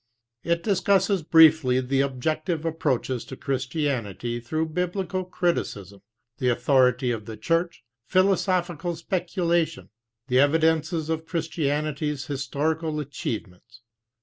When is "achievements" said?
12.99-13.81